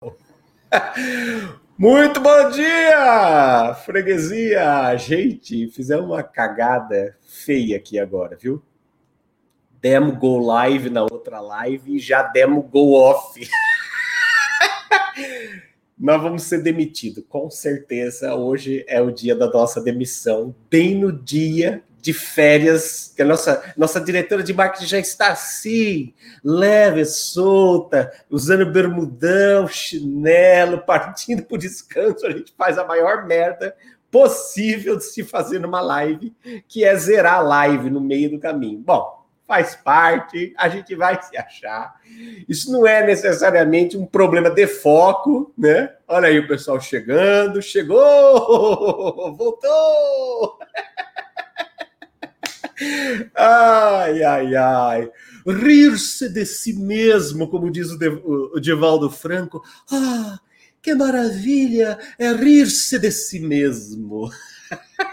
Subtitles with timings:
[1.76, 4.96] Muito bom dia, freguesia!
[4.96, 8.62] Gente, fizemos uma cagada feia aqui agora, viu?
[9.80, 13.38] Demo go live na outra live e já demo go off.
[15.98, 18.34] Nós vamos ser demitidos, com certeza.
[18.34, 23.74] Hoje é o dia da nossa demissão, bem no dia de férias, que a nossa,
[23.76, 32.26] nossa diretora de marketing já está assim, leve, solta, usando bermudão, chinelo, partindo por descanso,
[32.26, 33.74] a gente faz a maior merda
[34.10, 36.34] possível de se fazer numa live,
[36.66, 38.78] que é zerar a live no meio do caminho.
[38.78, 41.96] Bom, faz parte, a gente vai se achar.
[42.48, 45.92] Isso não é necessariamente um problema de foco, né?
[46.08, 50.58] Olha aí o pessoal chegando, chegou, voltou.
[53.34, 55.10] Ai, ai, ai.
[55.46, 59.62] Rir-se de si mesmo, como diz o, de, o Divaldo Franco.
[59.90, 60.38] Ah,
[60.82, 64.30] que maravilha é rir-se de si mesmo.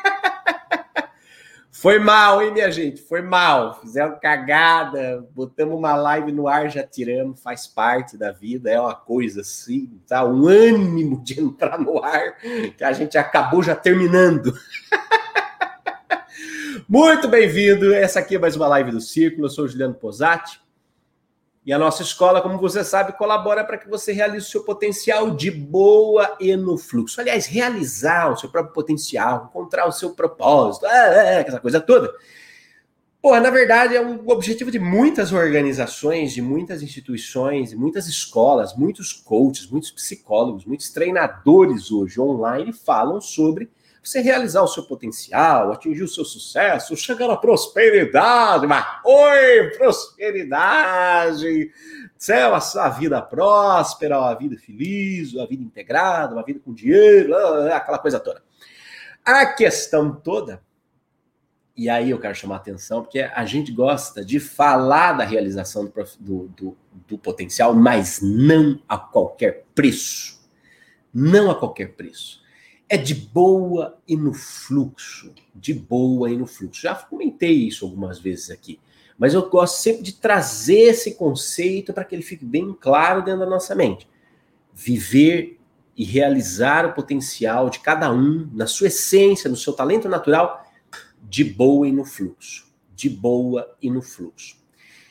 [1.79, 3.03] Foi mal, hein, minha gente?
[3.03, 3.79] Foi mal.
[3.79, 8.95] Fizemos cagada, botamos uma live no ar, já tiramos, faz parte da vida, é uma
[8.95, 10.25] coisa assim, tá?
[10.25, 12.35] Um ânimo de entrar no ar
[12.75, 14.57] que a gente acabou já terminando.
[16.89, 17.93] Muito bem-vindo.
[17.93, 19.47] Essa aqui é mais uma live do Círculo.
[19.47, 20.61] Eu sou o Juliano Posati.
[21.65, 25.31] E a nossa escola, como você sabe, colabora para que você realize o seu potencial
[25.31, 27.19] de boa e no fluxo.
[27.19, 32.09] Aliás, realizar o seu próprio potencial, encontrar o seu propósito, é, é, essa coisa toda.
[33.21, 38.73] Pô, na verdade, é um objetivo de muitas organizações, de muitas instituições, de muitas escolas,
[38.77, 43.69] muitos coaches, muitos psicólogos, muitos treinadores hoje online falam sobre
[44.03, 51.71] você realizar o seu potencial, atingir o seu sucesso, chegar à prosperidade, mas oi, prosperidade,
[52.17, 57.35] céu, a sua vida próspera, a vida feliz, a vida integrada, uma vida com dinheiro,
[57.71, 58.41] aquela coisa toda.
[59.25, 60.61] A questão toda,
[61.75, 65.85] e aí eu quero chamar a atenção, porque a gente gosta de falar da realização
[65.85, 66.77] do, do, do,
[67.07, 70.37] do potencial, mas não a qualquer preço.
[71.13, 72.46] Não a qualquer preço
[72.89, 75.33] é de boa e no fluxo.
[75.53, 76.81] De boa e no fluxo.
[76.81, 78.79] Já comentei isso algumas vezes aqui.
[79.17, 83.41] Mas eu gosto sempre de trazer esse conceito para que ele fique bem claro dentro
[83.41, 84.07] da nossa mente.
[84.73, 85.59] Viver
[85.95, 90.63] e realizar o potencial de cada um, na sua essência, no seu talento natural,
[91.23, 92.67] de boa e no fluxo.
[92.95, 94.55] De boa e no fluxo.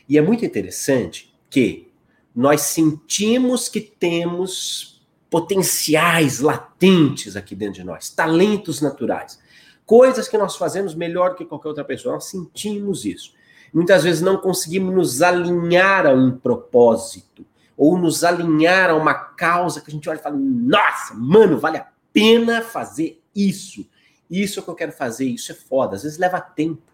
[0.08, 1.91] E é muito interessante que
[2.34, 4.96] nós sentimos que temos
[5.31, 9.38] potenciais latentes aqui dentro de nós, talentos naturais,
[9.84, 12.14] coisas que nós fazemos melhor que qualquer outra pessoa.
[12.14, 13.34] Nós sentimos isso.
[13.72, 17.44] Muitas vezes não conseguimos nos alinhar a um propósito
[17.76, 21.78] ou nos alinhar a uma causa que a gente olha e fala: nossa, mano, vale
[21.78, 23.87] a pena fazer isso.
[24.31, 25.97] Isso é o que eu quero fazer, isso é foda.
[25.97, 26.91] Às vezes leva tempo,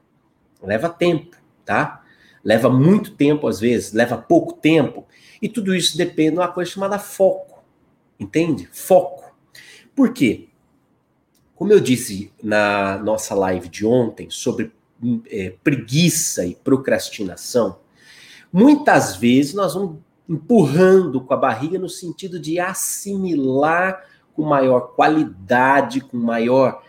[0.63, 2.03] leva tempo, tá?
[2.45, 5.07] Leva muito tempo, às vezes, leva pouco tempo.
[5.41, 7.52] E tudo isso depende de uma coisa chamada foco.
[8.23, 8.69] Entende?
[8.73, 9.35] Foco.
[9.97, 10.49] Por quê?
[11.57, 14.73] Como eu disse na nossa live de ontem sobre
[15.29, 17.81] é, preguiça e procrastinação,
[18.53, 26.01] muitas vezes nós vamos empurrando com a barriga no sentido de assimilar com maior qualidade,
[26.01, 26.83] com maior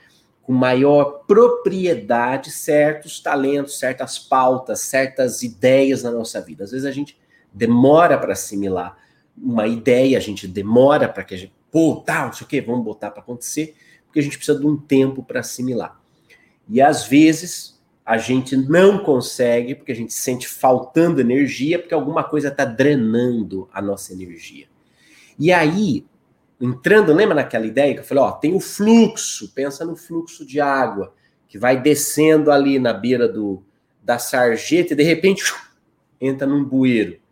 [0.44, 6.66] com maior propriedade certos talentos, certas pautas, certas ideias na nossa vida.
[6.66, 7.18] Às vezes a gente
[7.54, 8.98] demora para assimilar
[9.38, 12.62] uma ideia, a gente demora para que a gente, pô, tá, não sei o quê,
[12.62, 16.00] vamos botar para acontecer, porque a gente precisa de um tempo para assimilar.
[16.70, 22.24] E às vezes a gente não consegue, porque a gente sente faltando energia, porque alguma
[22.24, 24.68] coisa está drenando a nossa energia.
[25.40, 26.06] E aí,
[26.60, 30.60] entrando, lembra naquela ideia que eu falei, ó, tem o fluxo, pensa no fluxo de
[30.60, 31.14] água,
[31.48, 33.64] que vai descendo ali na beira do,
[34.04, 35.44] da sarjeta e de repente
[36.20, 37.23] entra num bueiro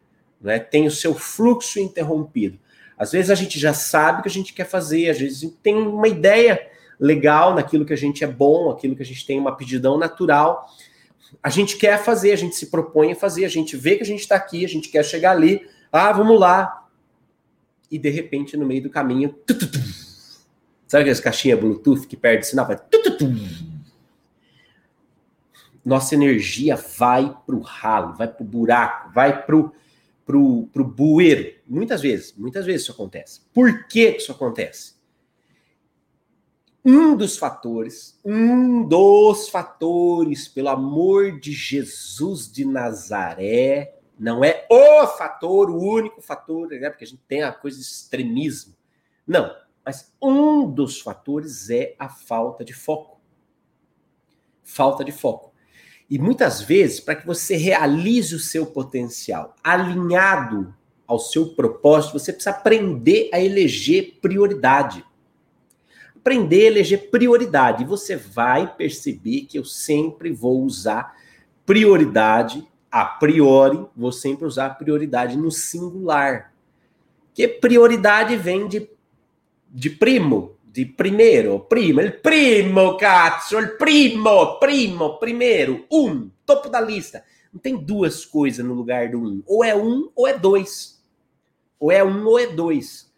[0.41, 0.59] né?
[0.59, 2.59] tem o seu fluxo interrompido.
[2.97, 5.75] Às vezes a gente já sabe o que a gente quer fazer, às vezes tem
[5.75, 9.55] uma ideia legal naquilo que a gente é bom, aquilo que a gente tem uma
[9.55, 10.67] pedidão natural.
[11.41, 14.05] A gente quer fazer, a gente se propõe a fazer, a gente vê que a
[14.05, 16.87] gente está aqui, a gente quer chegar ali, ah, vamos lá.
[17.89, 19.79] E de repente, no meio do caminho, tu, tu, tu,
[20.87, 22.67] sabe aquelas caixinhas Bluetooth que perde sinal?
[22.67, 22.79] Vai,
[25.83, 29.71] Nossa energia vai para o ralo, vai para o buraco, vai para o
[30.31, 31.59] pro, pro bueiro.
[31.67, 33.41] Muitas vezes, muitas vezes isso acontece.
[33.53, 34.93] Por que isso acontece?
[36.83, 45.05] Um dos fatores, um dos fatores, pelo amor de Jesus de Nazaré, Não é o
[45.05, 46.89] fator, o único fator, né?
[46.89, 48.73] porque a gente tem a coisa de extremismo.
[49.27, 49.53] Não,
[49.85, 53.19] mas um dos fatores é a falta de foco.
[54.63, 55.50] Falta de foco.
[56.11, 60.75] E muitas vezes, para que você realize o seu potencial alinhado
[61.07, 65.05] ao seu propósito, você precisa aprender a eleger prioridade.
[66.13, 67.83] Aprender a eleger prioridade.
[67.83, 71.15] E você vai perceber que eu sempre vou usar
[71.65, 76.53] prioridade, a priori, vou sempre usar prioridade no singular.
[77.33, 78.89] Que prioridade vem de,
[79.69, 86.79] de primo, de primeiro, primo, il primo, cazzo, il primo, primo, primeiro, um, topo da
[86.79, 87.25] lista.
[87.51, 89.43] Não tem duas coisas no lugar do um.
[89.45, 91.03] Ou é um ou é dois.
[91.77, 93.11] Ou é um ou é dois.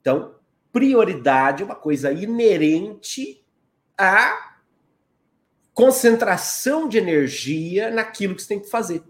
[0.00, 0.34] Então,
[0.72, 3.44] prioridade é uma coisa inerente
[3.96, 4.56] à
[5.72, 9.04] concentração de energia naquilo que você tem que fazer.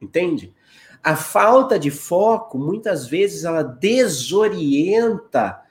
[0.00, 0.54] Entende?
[1.02, 5.61] A falta de foco, muitas vezes, ela desorienta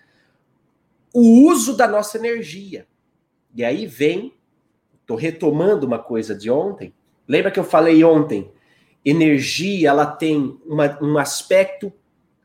[1.14, 2.88] o uso da nossa energia.
[3.54, 4.34] E aí vem,
[5.02, 6.94] estou retomando uma coisa de ontem.
[7.28, 8.52] Lembra que eu falei ontem?
[9.04, 11.92] Energia, ela tem uma, um aspecto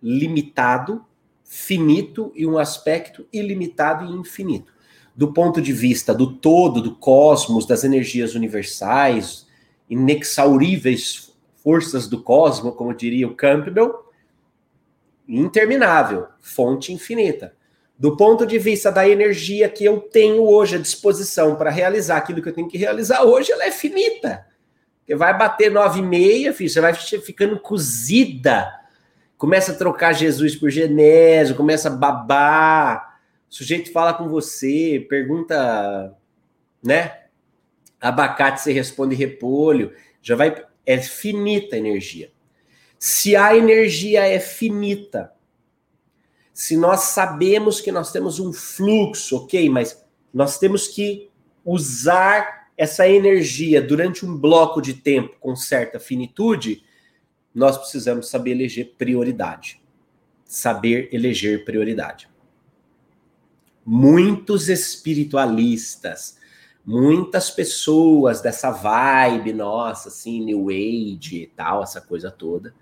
[0.03, 1.05] limitado,
[1.45, 4.75] finito, e um aspecto ilimitado e infinito.
[5.15, 9.47] Do ponto de vista do todo, do cosmos, das energias universais,
[9.89, 11.33] inexauríveis
[11.63, 14.11] forças do cosmos, como diria o Campbell,
[15.29, 17.57] interminável, fonte infinita
[17.99, 22.43] do ponto de vista da energia que eu tenho hoje à disposição para realizar aquilo
[22.43, 24.47] que eu tenho que realizar hoje, ela é finita.
[25.07, 28.71] Você vai bater nove e meia, filho, você vai ficando cozida.
[29.39, 33.19] Começa a trocar Jesus por Genésio, começa a babar.
[33.51, 36.15] O sujeito fala com você, pergunta,
[36.83, 37.21] né?
[38.01, 39.93] Abacate, você responde repolho.
[40.21, 40.65] Já vai.
[40.85, 42.31] É finita a energia.
[42.99, 45.33] Se a energia é finita,
[46.57, 51.29] se nós sabemos que nós temos um fluxo, ok, mas nós temos que
[51.63, 56.83] usar essa energia durante um bloco de tempo com certa finitude,
[57.55, 59.83] nós precisamos saber eleger prioridade.
[60.47, 62.27] Saber eleger prioridade.
[63.85, 66.39] Muitos espiritualistas,
[66.87, 72.75] muitas pessoas dessa vibe nossa, assim, New Age e tal, essa coisa toda,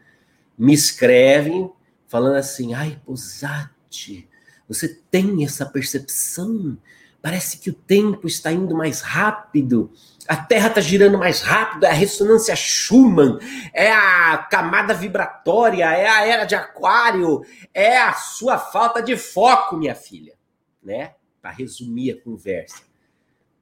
[0.56, 1.73] me escrevem
[2.06, 4.29] falando assim: ai, Posati,
[4.69, 6.77] você tem essa percepção?
[7.21, 9.91] Parece que o tempo está indo mais rápido,
[10.29, 13.39] a Terra está girando mais rápido, é a ressonância Schumann,
[13.73, 17.43] é a camada vibratória, é a era de Aquário,
[17.73, 20.35] é a sua falta de foco, minha filha,
[20.83, 21.15] né?
[21.41, 22.83] Para resumir a conversa.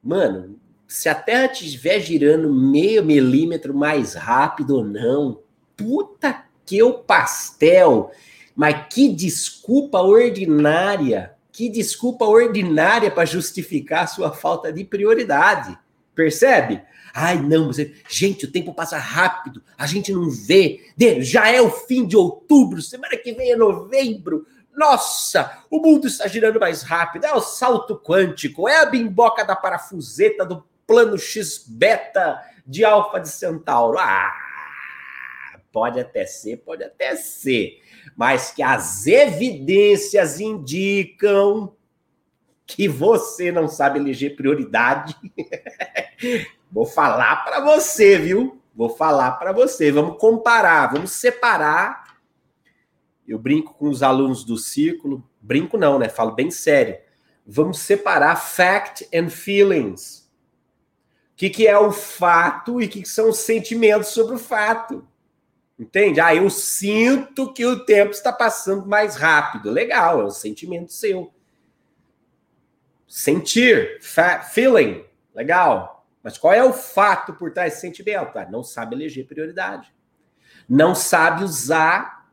[0.03, 0.59] Mano,
[0.89, 5.41] se a Terra estiver girando meio milímetro mais rápido ou não,
[5.77, 8.11] puta que o pastel.
[8.54, 15.78] Mas que desculpa ordinária, que desculpa ordinária para justificar a sua falta de prioridade.
[16.14, 16.82] Percebe?
[17.14, 17.94] Ai, não, você...
[18.08, 20.81] gente, o tempo passa rápido, a gente não vê.
[21.20, 24.46] Já é o fim de outubro, semana que vem é novembro.
[24.75, 27.26] Nossa, o mundo está girando mais rápido.
[27.26, 33.20] É o salto quântico, é a bimboca da parafuseta do plano X beta de Alfa
[33.20, 33.98] de Centauro.
[33.98, 34.32] Ah,
[35.70, 37.82] pode até ser, pode até ser
[38.17, 41.75] mas que as evidências indicam
[42.67, 45.17] que você não sabe eleger prioridade.
[46.70, 48.60] Vou falar para você, viu?
[48.75, 49.93] Vou falar para você.
[49.93, 52.17] Vamos comparar, vamos separar.
[53.29, 56.08] Eu brinco com os alunos do círculo, brinco não, né?
[56.08, 56.98] Falo bem sério.
[57.46, 60.31] Vamos separar fact and feelings.
[61.32, 64.39] O que, que é o fato e o que, que são os sentimentos sobre o
[64.39, 65.06] fato.
[65.82, 66.20] Entende?
[66.20, 69.69] Ah, eu sinto que o tempo está passando mais rápido.
[69.69, 71.34] Legal, é um sentimento seu.
[73.08, 73.98] Sentir,
[74.53, 76.06] feeling, legal.
[76.22, 78.39] Mas qual é o fato por trás desse sentimento?
[78.39, 79.93] Ah, não sabe eleger prioridade.
[80.69, 82.31] Não sabe usar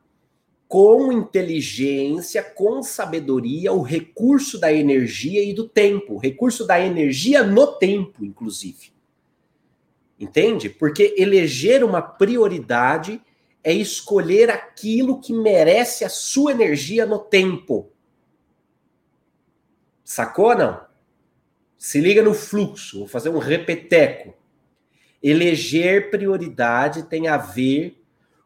[0.68, 6.14] com inteligência, com sabedoria, o recurso da energia e do tempo.
[6.14, 8.92] O recurso da energia no tempo, inclusive.
[10.20, 10.70] Entende?
[10.70, 13.20] Porque eleger uma prioridade
[13.62, 17.90] é escolher aquilo que merece a sua energia no tempo.
[20.04, 20.80] Sacou não?
[21.76, 24.34] Se liga no fluxo, vou fazer um repeteco.
[25.22, 28.02] Eleger prioridade tem a ver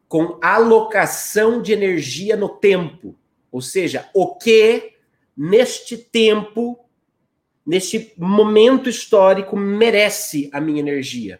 [0.07, 3.15] com alocação de energia no tempo.
[3.51, 4.93] Ou seja, o que
[5.35, 6.79] neste tempo,
[7.65, 11.39] neste momento histórico, merece a minha energia.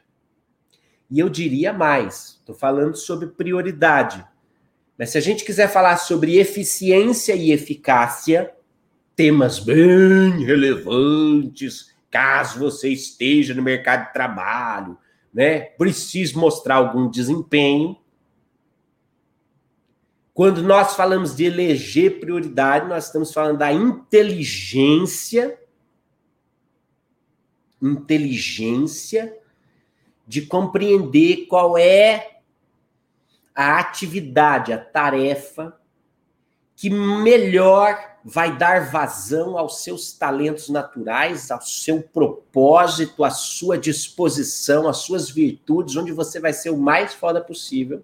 [1.09, 4.25] E eu diria mais, estou falando sobre prioridade.
[4.97, 8.53] Mas se a gente quiser falar sobre eficiência e eficácia,
[9.15, 14.97] temas bem relevantes, caso você esteja no mercado de trabalho,
[15.33, 15.59] né?
[15.59, 17.97] Precise mostrar algum desempenho.
[20.33, 25.59] Quando nós falamos de eleger prioridade, nós estamos falando da inteligência
[27.81, 29.37] inteligência
[30.27, 32.39] de compreender qual é
[33.53, 35.77] a atividade, a tarefa
[36.75, 44.89] que melhor vai dar vazão aos seus talentos naturais, ao seu propósito, à sua disposição,
[44.89, 48.03] às suas virtudes, onde você vai ser o mais foda possível.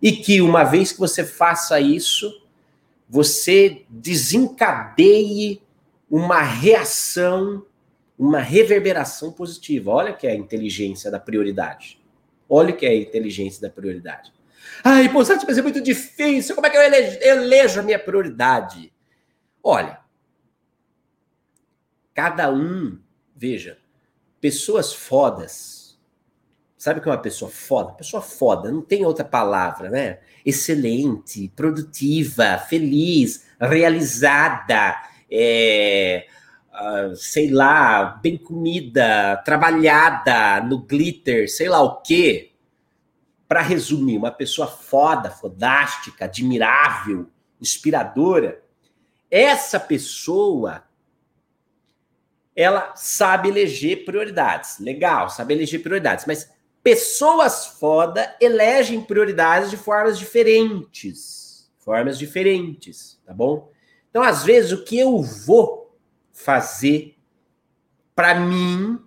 [0.00, 2.42] E que uma vez que você faça isso,
[3.08, 5.62] você desencadeie
[6.10, 7.64] uma reação,
[8.24, 9.90] uma reverberação positiva.
[9.90, 12.02] Olha que é a inteligência da prioridade.
[12.48, 14.32] Olha que é a inteligência da prioridade.
[14.82, 16.54] Ai, pô, sabe, mas é muito difícil.
[16.54, 18.92] Como é que eu elejo, elejo a minha prioridade?
[19.62, 20.00] Olha,
[22.14, 22.98] cada um,
[23.36, 23.78] veja,
[24.40, 25.98] pessoas fodas.
[26.76, 27.92] Sabe o que é uma pessoa foda?
[27.92, 30.18] Pessoa foda, não tem outra palavra, né?
[30.44, 34.96] Excelente, produtiva, feliz, realizada,
[35.30, 36.26] é,
[36.74, 42.50] uh, sei lá, bem comida, trabalhada no glitter, sei lá o quê
[43.46, 47.28] para resumir, uma pessoa foda, fodástica, admirável,
[47.60, 48.62] inspiradora,
[49.30, 50.84] essa pessoa
[52.56, 54.78] ela sabe eleger prioridades.
[54.78, 56.50] Legal, sabe eleger prioridades, mas
[56.82, 61.70] pessoas foda elegem prioridades de formas diferentes.
[61.78, 63.70] Formas diferentes, tá bom?
[64.08, 65.83] Então, às vezes, o que eu vou
[66.34, 67.16] fazer
[68.14, 68.98] para mim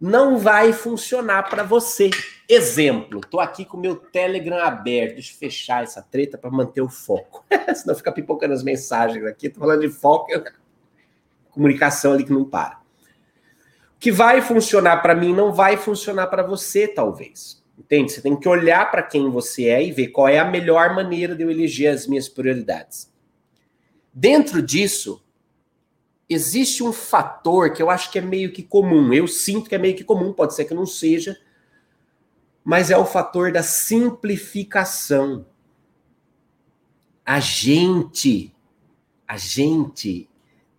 [0.00, 2.08] não vai funcionar para você.
[2.48, 5.14] Exemplo, tô aqui com o meu Telegram aberto.
[5.14, 7.44] Deixa eu fechar essa treta para manter o foco.
[7.76, 9.50] Senão fica pipocando as mensagens aqui.
[9.50, 10.32] Tô falando de foco,
[11.52, 12.80] comunicação ali que não para.
[13.96, 17.62] O que vai funcionar para mim não vai funcionar para você, talvez.
[17.78, 18.12] Entende?
[18.12, 21.34] Você tem que olhar para quem você é e ver qual é a melhor maneira
[21.34, 23.12] de eu eleger as minhas prioridades.
[24.12, 25.22] Dentro disso,
[26.30, 29.12] existe um fator que eu acho que é meio que comum.
[29.12, 31.36] Eu sinto que é meio que comum, pode ser que não seja
[32.64, 35.46] mas é o fator da simplificação.
[37.24, 38.54] A gente,
[39.26, 40.28] a gente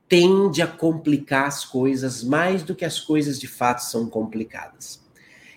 [0.07, 5.01] tende a complicar as coisas mais do que as coisas de fato são complicadas.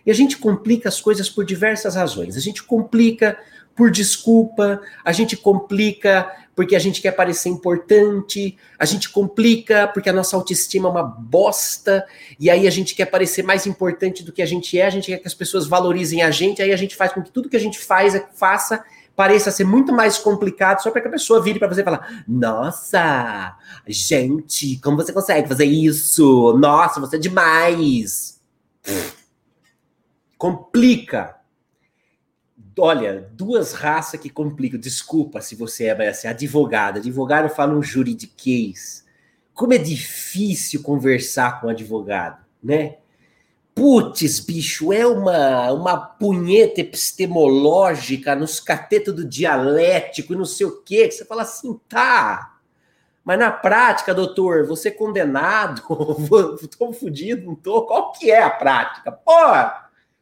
[0.06, 2.36] E a gente complica as coisas por diversas razões.
[2.36, 3.38] A gente complica
[3.74, 10.08] por desculpa, a gente complica porque a gente quer parecer importante, a gente complica porque
[10.08, 12.06] a nossa autoestima é uma bosta,
[12.38, 15.06] e aí a gente quer parecer mais importante do que a gente é, a gente
[15.06, 17.56] quer que as pessoas valorizem a gente, aí a gente faz com que tudo que
[17.56, 18.84] a gente faz, faça,
[19.16, 22.24] pareça ser muito mais complicado, só para que a pessoa vire para você e falar:
[22.26, 23.56] Nossa,
[23.86, 26.56] gente, como você consegue fazer isso?
[26.58, 28.40] Nossa, você é demais.
[30.36, 31.36] Complica
[32.78, 34.78] olha, duas raças que complicam.
[34.78, 36.98] Desculpa se você é assim, advogado.
[36.98, 39.04] Advogado fala um juridiquês.
[39.52, 42.96] Como é difícil conversar com um advogado, né?
[43.74, 50.82] Putz, bicho, é uma, uma punheta epistemológica nos catetos do dialético e não sei o
[50.82, 52.56] quê, você fala assim, tá.
[53.24, 55.82] Mas na prática, doutor, você é condenado,
[56.78, 57.82] tô fudido, não tô.
[57.82, 59.10] Qual que é a prática?
[59.10, 59.32] Pô,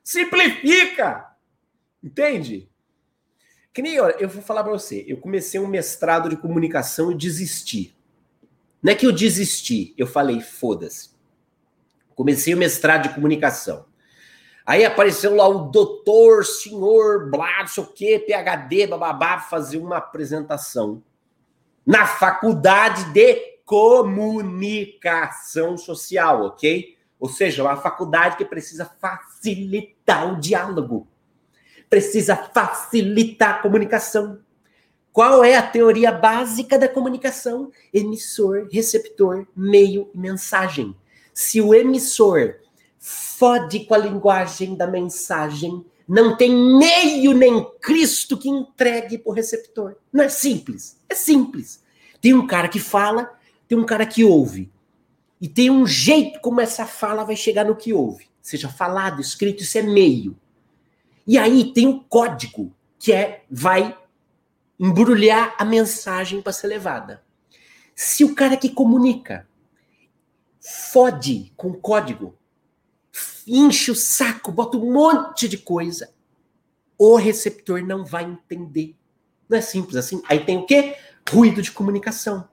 [0.03, 1.32] simplifica!
[2.03, 2.69] Entende?
[3.73, 7.15] Que nem eu, eu vou falar para você, eu comecei um mestrado de comunicação e
[7.15, 7.97] desisti.
[8.83, 11.11] Não é que eu desisti, eu falei, foda-se.
[12.15, 13.87] Comecei o mestrado de comunicação.
[14.67, 19.97] Aí apareceu lá o doutor, senhor, blá, não sei o quê, PHD, bababá, fazer uma
[19.97, 21.03] apresentação
[21.85, 26.97] na faculdade de comunicação social, ok?
[27.19, 31.09] Ou seja, uma faculdade que precisa facilitar o diálogo
[31.93, 34.39] precisa facilitar a comunicação.
[35.13, 37.71] Qual é a teoria básica da comunicação?
[37.93, 40.97] Emissor, receptor, meio e mensagem.
[41.35, 42.55] Se o emissor
[42.99, 49.35] fode com a linguagem da mensagem, não tem meio nem Cristo que entregue para o
[49.35, 49.97] receptor.
[50.11, 50.99] Não é simples.
[51.11, 51.83] É simples.
[52.23, 54.73] Tem um cara que fala, tem um cara que ouve.
[55.39, 58.29] E tem um jeito como essa fala vai chegar no que ouve.
[58.41, 60.35] Seja falado, escrito, isso é meio.
[61.27, 63.97] E aí tem um código que é vai
[64.79, 67.23] embrulhar a mensagem para ser levada.
[67.95, 69.47] Se o cara que comunica
[70.61, 72.35] fode com código,
[73.47, 76.13] enche o saco, bota um monte de coisa.
[76.99, 78.97] O receptor não vai entender.
[79.49, 80.23] Não é simples assim.
[80.29, 80.97] Aí tem o quê?
[81.29, 82.49] Ruído de comunicação.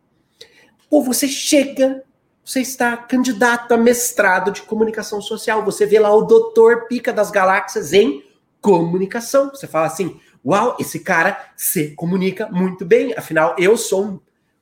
[0.90, 2.04] Ou você chega,
[2.44, 5.64] você está candidato a mestrado de comunicação social.
[5.66, 8.24] Você vê lá o doutor Pica das Galáxias em
[8.62, 9.50] comunicação.
[9.50, 13.14] Você fala assim: Uau, esse cara se comunica muito bem.
[13.16, 14.20] Afinal, eu sou um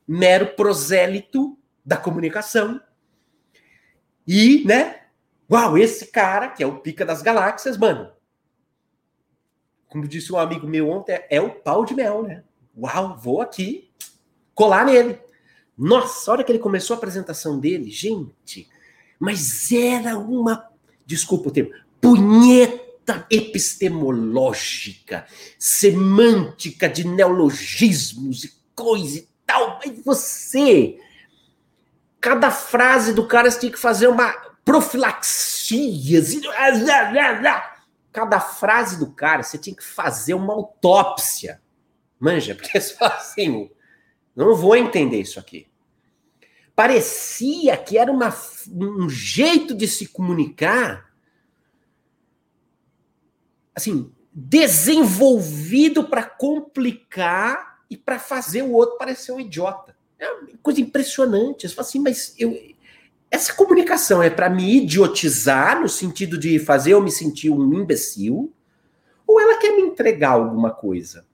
[0.07, 2.81] mero prosélito da comunicação.
[4.27, 5.01] E, né?
[5.49, 8.11] Uau, esse cara, que é o pica das galáxias, mano.
[9.87, 12.43] Como disse um amigo meu ontem, é o pau de mel, né?
[12.77, 13.89] Uau, vou aqui
[14.53, 15.19] colar nele.
[15.77, 18.67] Nossa, a hora que ele começou a apresentação dele, gente,
[19.19, 20.69] mas era uma,
[21.05, 22.86] desculpa o termo, punheta
[23.29, 25.25] epistemológica,
[25.57, 29.79] semântica de neologismos e coisa e tal.
[29.79, 30.99] Mas você,
[32.19, 34.31] cada frase do cara você tinha que fazer uma
[34.65, 36.19] profilaxia.
[36.19, 36.41] Assim,
[38.11, 41.61] cada frase do cara você tinha que fazer uma autópsia.
[42.19, 43.69] Manja, porque fala assim,
[44.35, 45.67] não vou entender isso aqui.
[46.75, 48.31] Parecia que era uma,
[48.69, 51.06] um jeito de se comunicar,
[53.77, 59.95] assim, desenvolvido para complicar e para fazer o outro parecer um idiota.
[60.17, 61.69] É uma coisa impressionante.
[61.69, 62.57] Você fala assim, mas eu,
[63.29, 68.51] essa comunicação é para me idiotizar, no sentido de fazer eu me sentir um imbecil,
[69.27, 71.25] ou ela quer me entregar alguma coisa?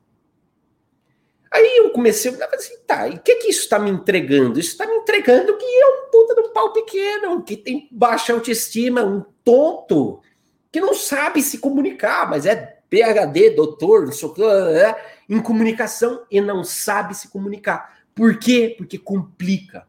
[1.50, 4.60] Aí eu comecei a falar assim, tá, e o que que isso está me entregando?
[4.60, 9.04] Isso está me entregando que é um puta do pau pequeno, que tem baixa autoestima,
[9.04, 10.20] um tonto,
[10.74, 15.40] que não sabe se comunicar, mas é PhD, doutor, não sei o que, é, em
[15.40, 18.00] comunicação e não sabe se comunicar.
[18.16, 18.74] Por quê?
[18.76, 19.86] Porque complica.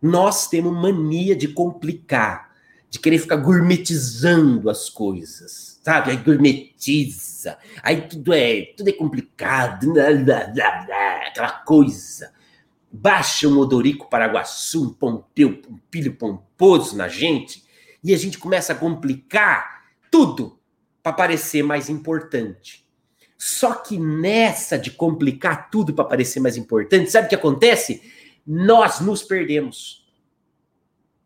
[0.00, 2.52] Nós temos mania de complicar,
[2.88, 6.12] de querer ficar gourmetizando as coisas, sabe?
[6.12, 12.32] Aí gourmetiza, aí tudo é, tudo é complicado, blá, blá, blá, blá, aquela coisa.
[12.92, 17.64] Baixa um odorico paraguaçu, um pompeu, um pilho pomposo na gente,
[18.04, 19.81] e a gente começa a complicar
[20.12, 20.60] tudo
[21.02, 22.86] para parecer mais importante.
[23.36, 28.00] Só que nessa de complicar tudo para parecer mais importante, sabe o que acontece?
[28.46, 30.02] nós nos perdemos.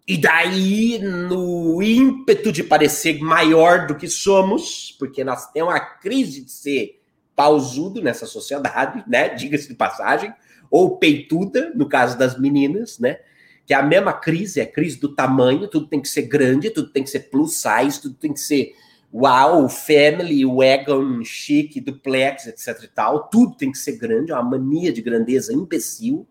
[0.07, 6.45] E daí, no ímpeto de parecer maior do que somos, porque nós temos uma crise
[6.45, 7.03] de ser
[7.35, 9.31] pausudo nessa sociedade, né?
[9.31, 10.33] Diga-se de passagem,
[10.71, 13.19] ou peituda, no caso das meninas, né?
[13.67, 16.71] Que é a mesma crise, é a crise do tamanho, tudo tem que ser grande,
[16.71, 18.73] tudo tem que ser plus size, tudo tem que ser
[19.13, 24.59] uau, family, wagon, chique, duplex, etc e tal, tudo tem que ser grande, é uma
[24.59, 26.27] mania de grandeza imbecil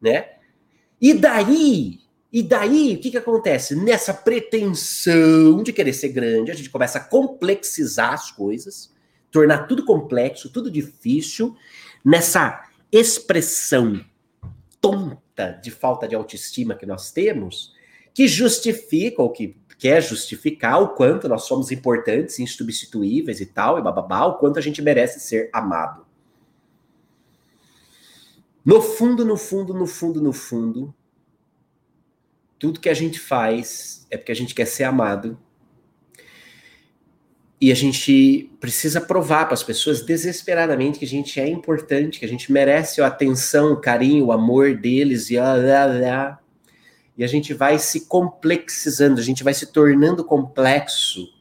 [0.00, 0.28] né?
[1.00, 2.00] E daí,
[2.32, 3.74] e daí, o que, que acontece?
[3.74, 8.92] Nessa pretensão de querer ser grande, a gente começa a complexizar as coisas,
[9.30, 11.56] tornar tudo complexo, tudo difícil,
[12.04, 14.04] nessa expressão
[14.80, 15.25] tonta
[15.62, 17.74] de falta de autoestima que nós temos,
[18.14, 23.82] que justifica, ou que quer justificar o quanto nós somos importantes, insubstituíveis e tal, e
[23.82, 26.06] bababá, o quanto a gente merece ser amado.
[28.64, 30.94] No fundo, no fundo, no fundo, no fundo,
[32.58, 35.38] tudo que a gente faz é porque a gente quer ser amado.
[37.60, 42.24] E a gente precisa provar para as pessoas desesperadamente que a gente é importante, que
[42.24, 46.38] a gente merece a atenção, o carinho, o amor deles e lá,
[47.16, 51.34] E a gente vai se complexizando, a gente vai se tornando complexo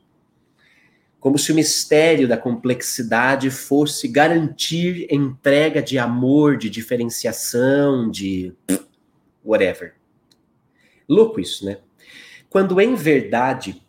[1.25, 8.54] como se o mistério da complexidade fosse garantir entrega de amor, de diferenciação, de
[9.43, 9.95] whatever.
[11.10, 11.80] Louco isso, né?
[12.47, 13.84] Quando em verdade,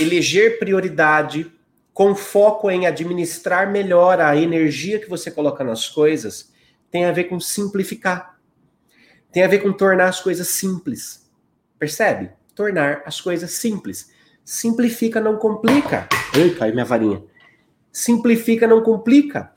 [0.00, 1.52] eleger prioridade
[1.92, 6.50] com foco em administrar melhor a energia que você coloca nas coisas
[6.90, 8.38] tem a ver com simplificar.
[9.32, 11.30] Tem a ver com tornar as coisas simples.
[11.78, 12.30] Percebe?
[12.54, 14.10] Tornar as coisas simples.
[14.44, 16.08] Simplifica, não complica.
[16.34, 17.22] Ai, caiu minha varinha.
[17.92, 19.52] Simplifica, não complica.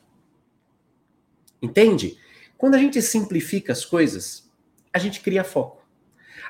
[1.61, 2.17] Entende?
[2.57, 4.49] Quando a gente simplifica as coisas,
[4.93, 5.82] a gente cria foco.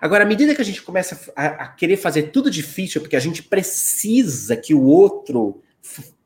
[0.03, 3.21] Agora, à medida que a gente começa a, a querer fazer tudo difícil, porque a
[3.21, 5.63] gente precisa que o outro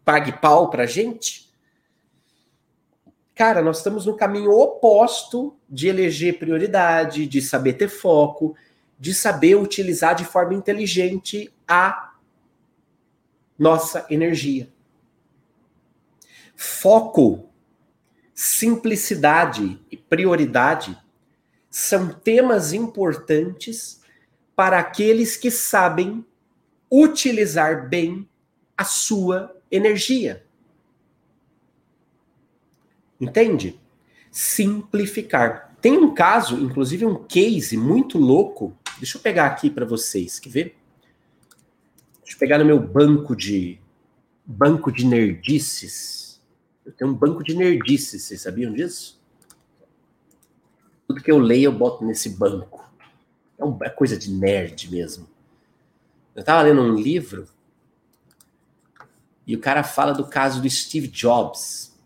[0.03, 1.53] pague pau pra gente,
[3.35, 8.55] cara, nós estamos no caminho oposto de eleger prioridade, de saber ter foco,
[8.97, 12.15] de saber utilizar de forma inteligente a
[13.59, 14.73] nossa energia.
[16.55, 17.47] Foco,
[18.33, 20.97] simplicidade e prioridade
[21.77, 24.01] são temas importantes
[24.55, 26.25] para aqueles que sabem
[26.91, 28.27] utilizar bem
[28.75, 30.43] a sua energia.
[33.21, 33.79] Entende?
[34.31, 35.77] Simplificar.
[35.79, 38.75] Tem um caso, inclusive um case muito louco.
[38.97, 40.77] Deixa eu pegar aqui para vocês, quer ver?
[42.23, 43.79] Deixa eu pegar no meu banco de
[44.43, 46.41] banco de nerdices.
[46.83, 49.16] Eu tenho um banco de nerdices, vocês sabiam disso?
[51.07, 52.85] Tudo que eu leio eu boto nesse banco.
[53.57, 55.27] É, uma é coisa de nerd mesmo.
[56.35, 57.47] Eu estava lendo um livro
[59.45, 61.97] e o cara fala do caso do Steve Jobs.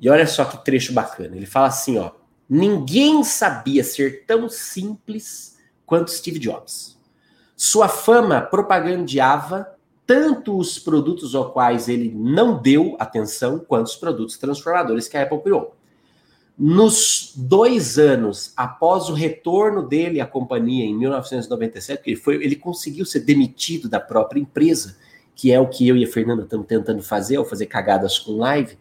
[0.00, 1.36] E olha só que trecho bacana.
[1.36, 2.12] Ele fala assim, ó:
[2.48, 6.96] Ninguém sabia ser tão simples quanto Steve Jobs.
[7.54, 9.76] Sua fama propagandeava
[10.06, 15.24] tanto os produtos aos quais ele não deu atenção, quanto os produtos transformadores que a
[15.24, 15.76] Apple criou.
[16.58, 23.06] Nos dois anos após o retorno dele à companhia em 1997, ele, foi, ele conseguiu
[23.06, 24.96] ser demitido da própria empresa,
[25.36, 28.38] que é o que eu e a Fernanda estamos tentando fazer, ao fazer cagadas com
[28.38, 28.76] live.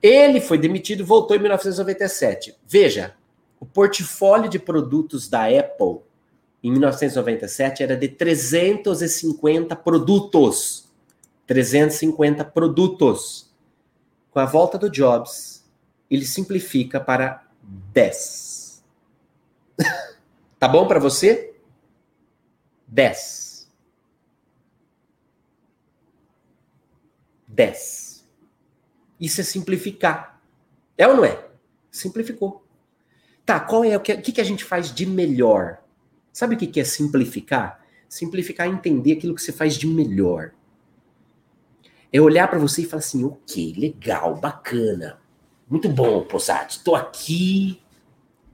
[0.00, 2.54] Ele foi demitido e voltou em 1997.
[2.64, 3.16] Veja,
[3.58, 5.98] o portfólio de produtos da Apple
[6.62, 10.88] em 1997 era de 350 produtos.
[11.44, 13.52] 350 produtos.
[14.30, 15.53] Com a volta do Jobs,
[16.10, 17.46] ele simplifica para
[17.92, 18.84] 10.
[20.58, 21.54] tá bom para você?
[22.86, 23.70] 10.
[27.48, 28.26] 10.
[29.20, 30.40] Isso é simplificar.
[30.98, 31.44] É ou não é?
[31.90, 32.64] Simplificou.
[33.44, 35.82] Tá, qual é o que, o que a gente faz de melhor?
[36.32, 37.84] Sabe o que é simplificar?
[38.08, 40.52] Simplificar é entender aquilo que você faz de melhor.
[42.12, 45.20] É olhar para você e falar assim, ok, legal, bacana.
[45.68, 46.78] Muito bom, Possati.
[46.78, 47.80] Estou aqui.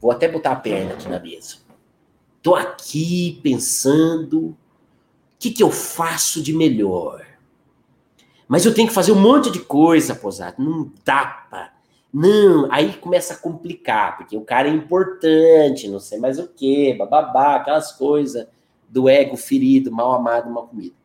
[0.01, 1.57] Vou até botar a perna aqui na mesa.
[2.37, 4.57] Estou aqui pensando o
[5.39, 7.27] que, que eu faço de melhor.
[8.49, 10.61] Mas eu tenho que fazer um monte de coisa, Posato.
[10.63, 11.73] Não dá pra.
[12.13, 16.93] Não, aí começa a complicar, porque o cara é importante, não sei mais o que,
[16.95, 18.49] bababá, aquelas coisas
[18.89, 20.97] do ego ferido, mal amado, mal comido.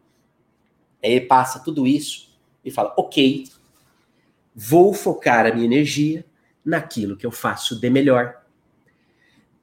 [1.03, 3.47] Aí passa tudo isso e fala: ok,
[4.55, 6.25] Vou focar a minha energia
[6.63, 8.41] naquilo que eu faço de melhor.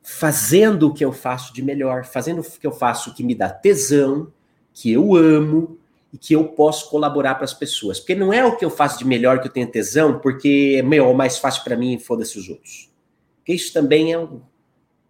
[0.02, 3.48] Fazendo o que eu faço de melhor, fazendo o que eu faço que me dá
[3.48, 4.32] tesão,
[4.74, 5.78] que eu amo
[6.12, 7.98] e que eu posso colaborar para as pessoas.
[7.98, 10.82] Porque não é o que eu faço de melhor que eu tenho tesão, porque é
[10.82, 12.90] melhor, mais fácil para mim e foda-se os outros.
[13.38, 14.42] Porque isso também é um.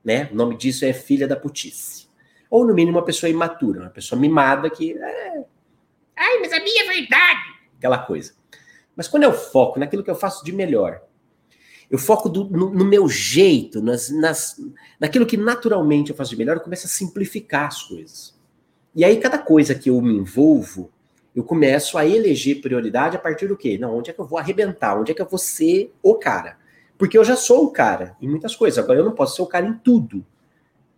[0.04, 0.28] Né?
[0.32, 2.06] O nome disso é filha da putice.
[2.48, 4.92] Ou, no mínimo, uma pessoa imatura, uma pessoa mimada que.
[4.92, 5.44] É...
[6.16, 7.40] Ai, mas a minha é verdade!
[7.78, 8.34] Aquela coisa.
[8.96, 11.02] Mas quando eu foco naquilo que eu faço de melhor,
[11.90, 14.56] eu foco do, no, no, meu jeito, nas, nas,
[14.98, 18.38] naquilo que naturalmente eu faço de melhor, eu começo a simplificar as coisas.
[18.94, 20.90] E aí, cada coisa que eu me envolvo,
[21.34, 23.78] eu começo a eleger prioridade a partir do quê?
[23.78, 24.98] Não, onde é que eu vou arrebentar?
[24.98, 26.58] Onde é que eu vou ser o cara?
[26.98, 28.82] Porque eu já sou o cara em muitas coisas.
[28.82, 30.24] Agora, eu não posso ser o cara em tudo.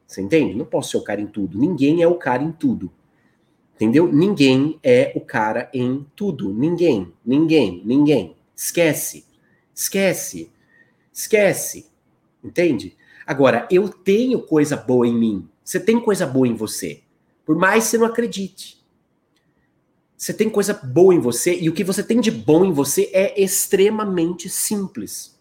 [0.06, 0.54] Você entende?
[0.54, 1.58] Não posso ser o cara em tudo.
[1.58, 2.92] Ninguém é o cara em tudo.
[3.74, 4.10] Entendeu?
[4.10, 6.52] Ninguém é o cara em tudo.
[6.52, 8.36] Ninguém, ninguém, ninguém.
[8.54, 9.24] Esquece.
[9.74, 10.50] Esquece.
[11.12, 11.86] Esquece.
[12.42, 12.96] Entende?
[13.26, 15.48] Agora, eu tenho coisa boa em mim.
[15.64, 17.02] Você tem coisa boa em você.
[17.44, 18.84] Por mais que você não acredite.
[20.16, 23.10] Você tem coisa boa em você e o que você tem de bom em você
[23.12, 25.38] é extremamente simples.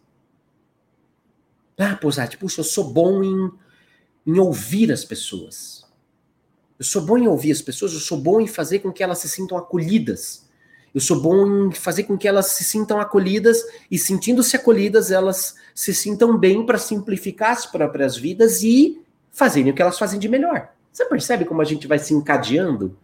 [1.77, 3.51] Ah, Posati, puxa, eu sou bom em,
[4.25, 5.82] em ouvir as pessoas.
[6.77, 9.19] Eu sou bom em ouvir as pessoas, eu sou bom em fazer com que elas
[9.19, 10.47] se sintam acolhidas.
[10.93, 15.55] Eu sou bom em fazer com que elas se sintam acolhidas e, sentindo-se acolhidas, elas
[15.73, 20.29] se sintam bem para simplificar as próprias vidas e fazerem o que elas fazem de
[20.29, 20.69] melhor.
[20.91, 22.95] Você percebe como a gente vai se encadeando?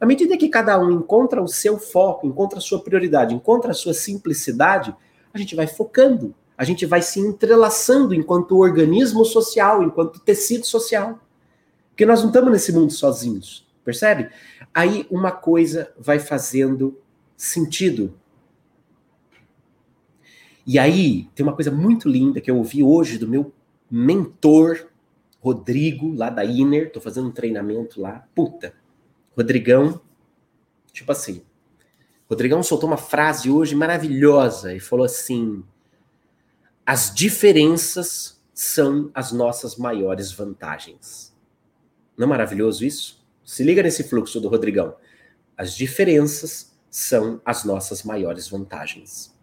[0.00, 3.74] À medida que cada um encontra o seu foco, encontra a sua prioridade, encontra a
[3.74, 4.94] sua simplicidade,
[5.32, 11.20] a gente vai focando, a gente vai se entrelaçando enquanto organismo social, enquanto tecido social.
[12.00, 14.30] Porque nós não estamos nesse mundo sozinhos, percebe?
[14.72, 16.98] Aí uma coisa vai fazendo
[17.36, 18.18] sentido.
[20.66, 23.52] E aí tem uma coisa muito linda que eu ouvi hoje do meu
[23.90, 24.86] mentor,
[25.40, 28.26] Rodrigo, lá da Inner, tô fazendo um treinamento lá.
[28.34, 28.72] Puta,
[29.36, 30.00] Rodrigão,
[30.94, 31.42] tipo assim,
[32.30, 35.62] Rodrigão soltou uma frase hoje maravilhosa e falou assim:
[36.86, 41.29] as diferenças são as nossas maiores vantagens.
[42.16, 43.24] Não é maravilhoso isso?
[43.44, 44.94] Se liga nesse fluxo do Rodrigão.
[45.56, 49.34] As diferenças são as nossas maiores vantagens.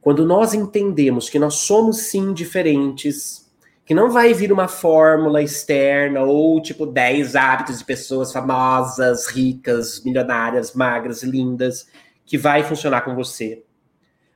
[0.00, 3.50] Quando nós entendemos que nós somos sim diferentes,
[3.84, 10.02] que não vai vir uma fórmula externa ou tipo 10 hábitos de pessoas famosas, ricas,
[10.04, 11.86] milionárias, magras, lindas,
[12.24, 13.64] que vai funcionar com você.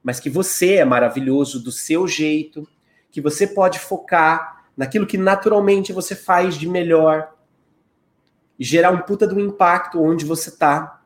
[0.02, 2.66] Mas que você é maravilhoso do seu jeito,
[3.10, 7.34] que você pode focar naquilo que naturalmente você faz de melhor
[8.56, 11.02] e gerar um puta do impacto onde você tá.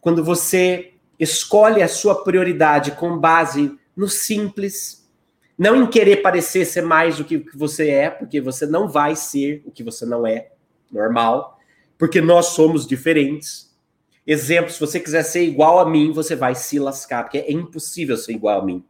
[0.00, 5.10] Quando você escolhe a sua prioridade com base no simples,
[5.58, 9.64] não em querer parecer ser mais do que você é, porque você não vai ser
[9.66, 10.52] o que você não é,
[10.88, 11.58] normal,
[11.98, 13.76] porque nós somos diferentes.
[14.24, 18.16] Exemplo, se você quiser ser igual a mim, você vai se lascar, porque é impossível
[18.16, 18.84] ser igual a mim.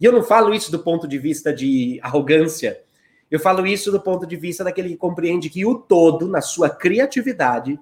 [0.00, 2.82] E eu não falo isso do ponto de vista de arrogância,
[3.30, 6.68] eu falo isso do ponto de vista daquele que compreende que o todo, na sua
[6.68, 7.78] criatividade,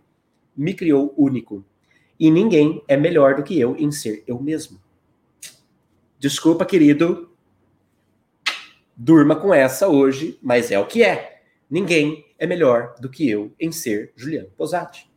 [0.57, 1.65] me criou único.
[2.19, 4.81] E ninguém é melhor do que eu em ser eu mesmo.
[6.19, 7.29] Desculpa, querido,
[9.01, 11.43] Durma com essa hoje, mas é o que é.
[11.71, 15.09] Ninguém é melhor do que eu em ser Juliano Posati.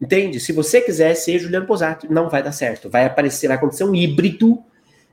[0.00, 0.40] Entende?
[0.40, 2.88] Se você quiser ser Juliano Posati, não vai dar certo.
[2.88, 4.64] Vai aparecer, vai acontecer um híbrido,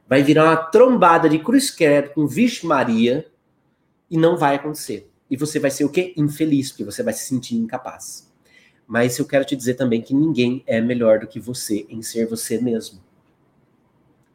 [0.08, 3.30] vai virar uma trombada de cruz credo com Vixe Maria
[4.14, 5.10] e não vai acontecer.
[5.28, 6.14] E você vai ser o quê?
[6.16, 8.32] Infeliz, porque você vai se sentir incapaz.
[8.86, 12.28] Mas eu quero te dizer também que ninguém é melhor do que você em ser
[12.28, 13.02] você mesmo.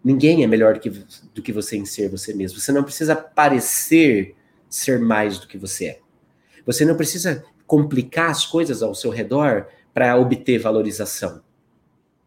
[0.03, 2.59] Ninguém é melhor do que, do que você em ser você mesmo.
[2.59, 4.35] Você não precisa parecer
[4.69, 6.01] ser mais do que você é.
[6.67, 11.41] Você não precisa complicar as coisas ao seu redor para obter valorização.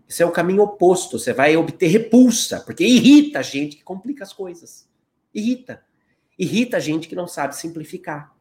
[0.08, 1.20] Esse é o caminho oposto.
[1.20, 4.88] Você vai obter repulsa, porque irrita a gente que complica as coisas.
[5.34, 5.84] Irrita.
[6.38, 8.36] Irrita a gente que não sabe simplificar.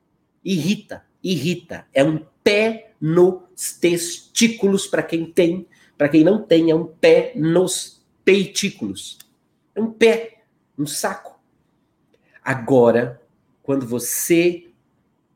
[0.44, 1.86] Irrita, irrita.
[1.92, 7.32] É um pé nos testículos para quem tem, para quem não tem, é um pé
[7.36, 9.18] nos peitículos.
[9.74, 10.42] É um pé,
[10.78, 11.38] um saco.
[12.42, 13.20] Agora,
[13.62, 14.70] quando você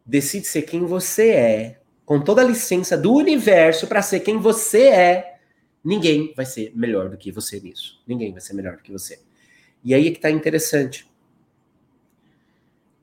[0.05, 4.89] decide ser quem você é, com toda a licença do universo para ser quem você
[4.89, 5.39] é,
[5.83, 8.03] ninguém vai ser melhor do que você nisso.
[8.07, 9.21] Ninguém vai ser melhor do que você.
[9.83, 11.09] E aí é que está interessante.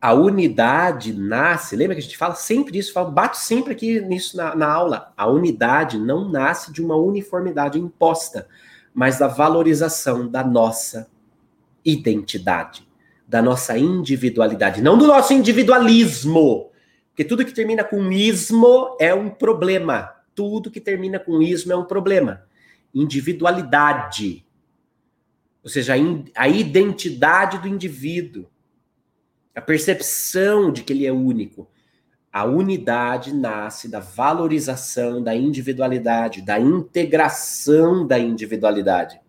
[0.01, 4.35] A unidade nasce, lembra que a gente fala sempre disso, fala, bato sempre aqui nisso
[4.35, 5.13] na, na aula.
[5.15, 8.47] A unidade não nasce de uma uniformidade imposta,
[8.91, 11.07] mas da valorização da nossa
[11.85, 12.87] identidade,
[13.27, 16.71] da nossa individualidade, não do nosso individualismo.
[17.09, 20.15] Porque tudo que termina com ismo é um problema.
[20.33, 22.43] Tudo que termina com ismo é um problema.
[22.91, 24.43] Individualidade.
[25.63, 25.93] Ou seja,
[26.35, 28.50] a identidade do indivíduo.
[29.55, 31.69] A percepção de que ele é único.
[32.31, 39.19] A unidade nasce da valorização da individualidade, da integração da individualidade.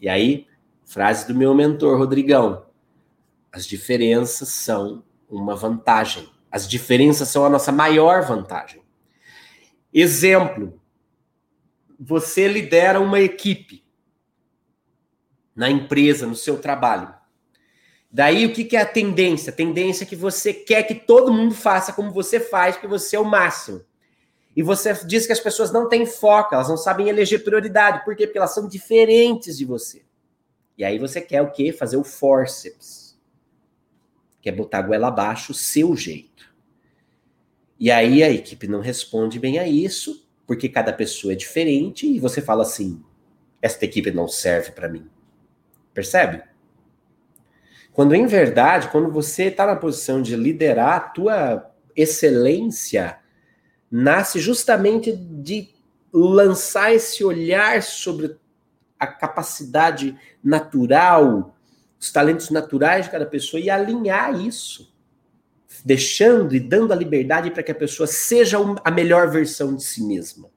[0.00, 0.48] E aí,
[0.88, 2.64] Frase do meu mentor, Rodrigão.
[3.52, 6.26] As diferenças são uma vantagem.
[6.50, 8.80] As diferenças são a nossa maior vantagem.
[9.92, 10.80] Exemplo:
[12.00, 13.84] você lidera uma equipe
[15.54, 17.14] na empresa, no seu trabalho.
[18.10, 19.50] Daí o que, que é a tendência?
[19.50, 23.16] A tendência é que você quer que todo mundo faça como você faz, porque você
[23.16, 23.82] é o máximo.
[24.56, 28.04] E você diz que as pessoas não têm foco, elas não sabem eleger prioridade.
[28.04, 28.26] Por quê?
[28.26, 30.02] Porque elas são diferentes de você.
[30.76, 31.70] E aí você quer o quê?
[31.70, 33.16] Fazer o forceps.
[34.40, 36.52] Quer botar a goela abaixo o seu jeito.
[37.78, 42.18] E aí a equipe não responde bem a isso, porque cada pessoa é diferente, e
[42.18, 43.00] você fala assim:
[43.60, 45.08] esta equipe não serve para mim.
[45.92, 46.47] Percebe?
[47.98, 53.18] Quando em verdade, quando você está na posição de liderar, a tua excelência
[53.90, 55.70] nasce justamente de
[56.12, 58.38] lançar esse olhar sobre
[59.00, 61.56] a capacidade natural,
[61.98, 64.94] os talentos naturais de cada pessoa e alinhar isso,
[65.84, 70.04] deixando e dando a liberdade para que a pessoa seja a melhor versão de si
[70.04, 70.48] mesma.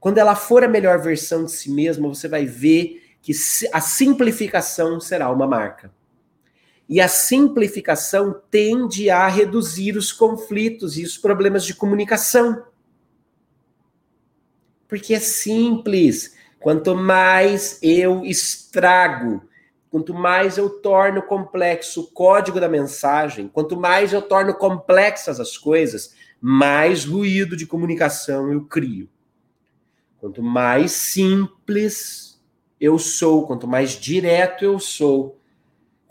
[0.00, 3.34] Quando ela for a melhor versão de si mesma, você vai ver que
[3.70, 5.92] a simplificação será uma marca.
[6.88, 12.64] E a simplificação tende a reduzir os conflitos e os problemas de comunicação.
[14.88, 16.36] Porque é simples.
[16.58, 19.42] Quanto mais eu estrago,
[19.90, 25.58] quanto mais eu torno complexo o código da mensagem, quanto mais eu torno complexas as
[25.58, 29.08] coisas, mais ruído de comunicação eu crio.
[30.18, 32.40] Quanto mais simples
[32.80, 35.41] eu sou, quanto mais direto eu sou,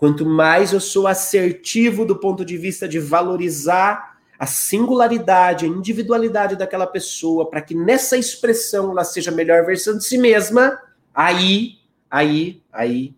[0.01, 6.55] quanto mais eu sou assertivo do ponto de vista de valorizar a singularidade, a individualidade
[6.55, 10.81] daquela pessoa, para que nessa expressão ela seja a melhor versão de si mesma,
[11.13, 11.77] aí,
[12.09, 13.13] aí, aí,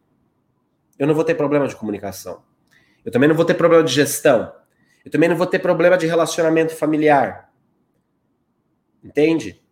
[1.00, 2.44] eu não vou ter problema de comunicação.
[3.06, 4.54] Eu também não vou ter problema de gestão.
[5.06, 7.50] Eu também não vou ter problema de relacionamento familiar.
[9.02, 9.64] Entende?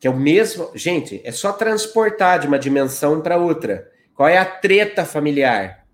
[0.00, 0.72] Que é o mesmo.
[0.74, 3.88] Gente, é só transportar de uma dimensão para outra.
[4.18, 5.86] Qual é a treta familiar?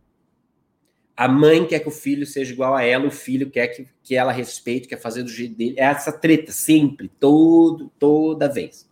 [1.15, 4.17] A mãe quer que o filho seja igual a ela, o filho quer que, que
[4.17, 5.75] ela respeite, quer fazer do jeito dele.
[5.77, 8.89] É essa treta, sempre, todo, toda vez.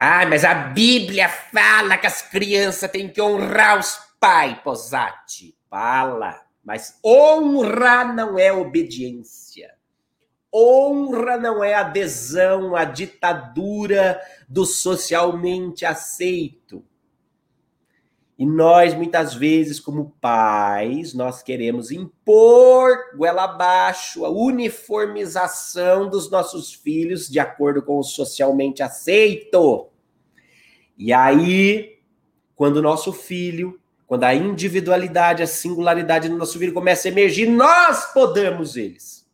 [0.00, 5.54] Ah, mas a Bíblia fala que as crianças têm que honrar os pais, Posati.
[5.70, 6.44] Fala.
[6.64, 9.76] Mas honra não é obediência.
[10.52, 16.87] Honra não é adesão à ditadura do socialmente aceito.
[18.38, 26.72] E nós, muitas vezes, como pais, nós queremos impor goela abaixo a uniformização dos nossos
[26.72, 29.88] filhos de acordo com o socialmente aceito.
[30.96, 31.98] E aí,
[32.54, 37.48] quando o nosso filho, quando a individualidade, a singularidade do nosso filho começa a emergir,
[37.48, 39.28] nós podemos eles.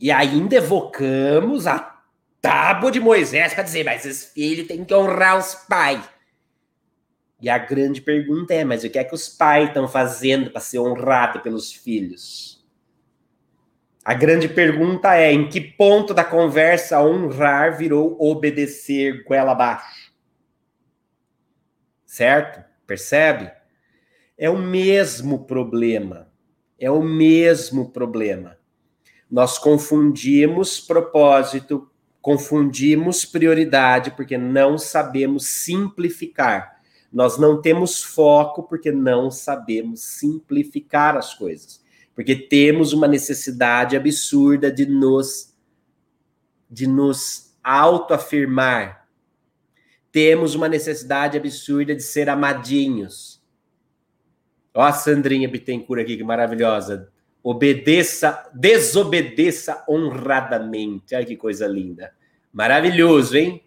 [0.00, 2.02] E ainda evocamos a
[2.40, 6.02] tábua de Moisés para dizer, mas esse filho tem que honrar os pais.
[7.40, 10.60] E a grande pergunta é: mas o que é que os pais estão fazendo para
[10.60, 12.62] ser honrado pelos filhos?
[14.04, 20.12] A grande pergunta é: em que ponto da conversa honrar virou obedecer goela abaixo?
[22.04, 22.62] Certo?
[22.86, 23.50] Percebe?
[24.36, 26.30] É o mesmo problema.
[26.78, 28.58] É o mesmo problema.
[29.30, 31.88] Nós confundimos propósito,
[32.20, 36.79] confundimos prioridade, porque não sabemos simplificar
[37.12, 41.82] nós não temos foco porque não sabemos simplificar as coisas.
[42.14, 45.50] Porque temos uma necessidade absurda de nos
[46.70, 49.08] de nos autoafirmar.
[50.12, 53.42] Temos uma necessidade absurda de ser amadinhos.
[54.72, 57.10] Ó a Sandrinha Bittencourt aqui, que maravilhosa.
[57.42, 61.14] Obedeça, desobedeça honradamente.
[61.14, 62.12] Olha que coisa linda.
[62.52, 63.64] Maravilhoso, hein?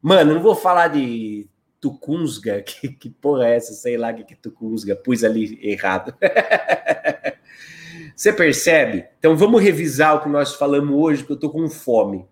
[0.00, 1.48] Mano, não vou falar de
[1.84, 3.74] Tucunzga, que, que porra é essa?
[3.74, 6.14] Sei lá o que, é Tucunzga, pus ali errado.
[8.16, 9.06] Você percebe?
[9.18, 12.26] Então vamos revisar o que nós falamos hoje, que eu tô com fome.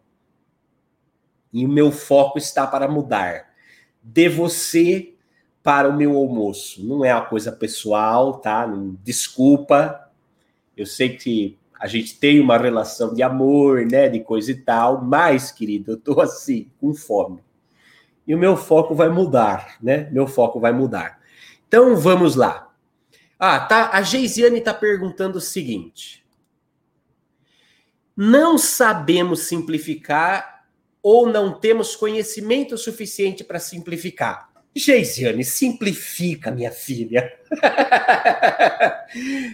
[1.52, 3.52] E o meu foco está para mudar.
[4.02, 5.14] De você
[5.62, 6.84] para o meu almoço.
[6.84, 8.66] Não é uma coisa pessoal, tá?
[9.02, 10.10] Desculpa.
[10.76, 14.08] Eu sei que a gente tem uma relação de amor, né?
[14.08, 17.40] De coisa e tal, mas, querido, eu tô assim, com fome
[18.26, 20.08] e o meu foco vai mudar, né?
[20.11, 21.20] Meu foco vai mudar.
[21.66, 22.68] Então vamos lá.
[23.38, 23.90] Ah, tá.
[23.92, 26.24] A Geisiane está perguntando o seguinte:
[28.16, 30.64] não sabemos simplificar
[31.02, 34.52] ou não temos conhecimento suficiente para simplificar?
[34.74, 37.30] Geisiane, simplifica, minha filha.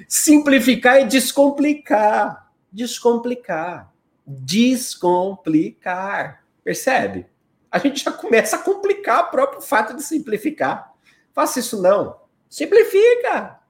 [0.07, 2.53] simplificar é descomplicar.
[2.71, 3.93] Descomplicar.
[4.27, 6.45] Descomplicar.
[6.63, 7.27] Percebe?
[7.71, 10.93] A gente já começa a complicar o próprio fato de simplificar.
[11.33, 12.21] Faça isso não.
[12.49, 13.61] Simplifica.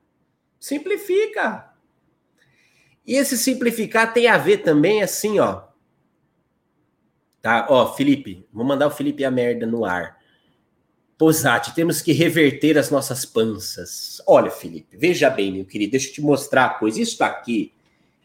[0.58, 1.72] Simplifica.
[3.06, 5.62] E esse simplificar tem a ver também assim, ó.
[7.40, 7.66] Tá?
[7.68, 10.18] Ó, Felipe, vou mandar o Felipe a merda no ar.
[11.16, 14.22] Posati, temos que reverter as nossas panças.
[14.26, 17.00] Olha, Felipe, veja bem, meu querido, deixa eu te mostrar a coisa.
[17.00, 17.74] Isso aqui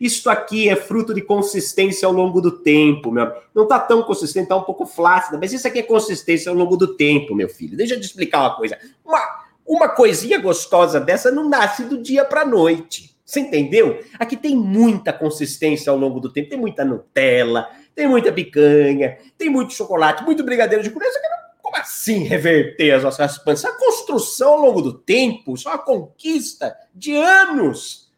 [0.03, 3.31] isto aqui é fruto de consistência ao longo do tempo, meu.
[3.55, 6.75] Não está tão consistente, está um pouco flácida, mas isso aqui é consistência ao longo
[6.75, 7.77] do tempo, meu filho.
[7.77, 8.77] Deixa eu te explicar uma coisa.
[9.05, 13.15] Uma, uma coisinha gostosa dessa não nasce do dia para noite.
[13.23, 14.03] Você entendeu?
[14.19, 16.49] Aqui tem muita consistência ao longo do tempo.
[16.49, 21.17] Tem muita Nutella, tem muita picanha, tem muito chocolate, muito brigadeiro de criança.
[21.61, 23.71] Como assim reverter as nossas panças?
[23.71, 28.11] A construção ao longo do tempo, isso é uma conquista de anos.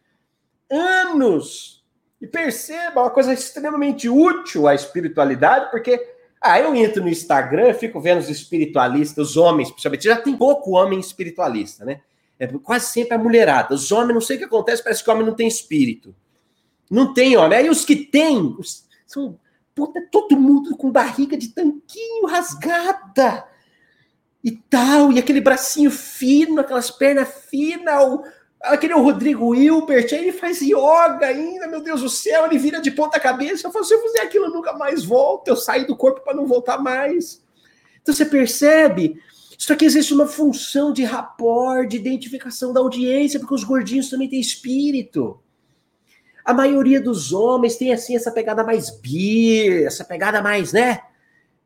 [0.67, 1.75] Anos
[2.26, 6.04] e perceba uma coisa extremamente útil à espiritualidade, porque
[6.42, 10.72] ah, eu entro no Instagram, fico vendo os espiritualistas, os homens, principalmente, já tem pouco
[10.72, 12.02] homem espiritualista, né?
[12.40, 13.76] É quase sempre a mulherada.
[13.76, 16.16] Os homens, não sei o que acontece, parece que o homem não tem espírito.
[16.90, 17.60] Não tem homem.
[17.60, 18.58] Aí os que têm,
[19.06, 19.40] são
[19.76, 23.45] puta, todo mundo com barriga de tanquinho rasgada
[24.43, 28.20] e tal, e aquele bracinho fino, aquelas pernas finas,
[28.66, 32.91] Aquele o Rodrigo Hilbert, ele faz yoga ainda, meu Deus do céu, ele vira de
[32.91, 33.68] ponta cabeça.
[33.68, 35.47] Eu falo, se eu fizer aquilo, eu nunca mais volto.
[35.47, 37.43] Eu saio do corpo para não voltar mais.
[38.01, 39.20] Então você percebe?
[39.57, 44.30] Isso aqui existe uma função de rapport, de identificação da audiência, porque os gordinhos também
[44.30, 45.39] têm espírito.
[46.43, 50.99] A maioria dos homens tem assim essa pegada mais beer, essa pegada mais, né?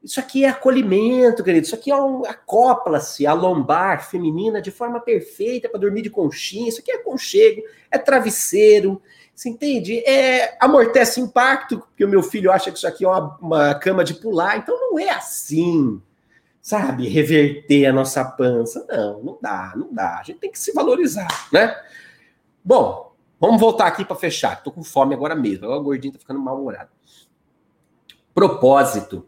[0.03, 1.65] Isso aqui é acolhimento, querido.
[1.65, 6.69] Isso aqui é um acopla-se a lombar feminina de forma perfeita para dormir de conchinha.
[6.69, 9.01] Isso aqui é aconchego, é travesseiro.
[9.35, 9.99] Você entende?
[9.99, 14.03] É, amortece impacto, porque o meu filho acha que isso aqui é uma, uma cama
[14.03, 14.57] de pular.
[14.57, 16.01] Então não é assim,
[16.61, 17.07] sabe?
[17.07, 18.85] Reverter a nossa pança.
[18.89, 20.19] Não, não dá, não dá.
[20.19, 21.75] A gente tem que se valorizar, né?
[22.63, 24.61] Bom, vamos voltar aqui para fechar.
[24.63, 25.65] Tô com fome agora mesmo.
[25.65, 26.89] Agora o gordinho tá ficando mal-humorado.
[28.33, 29.25] Propósito.